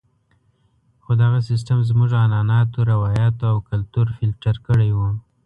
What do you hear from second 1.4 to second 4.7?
سیستم زموږ عنعناتو، روایاتو او کلتور فلتر